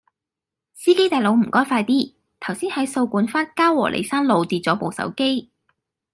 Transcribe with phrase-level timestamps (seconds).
[0.73, 5.51] 司機大佬唔該快啲，頭先喺掃管笏嘉和里山路跌左部手機